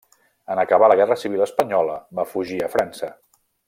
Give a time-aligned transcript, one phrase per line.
[0.53, 3.17] En acabar la guerra civil espanyola va fugir a França.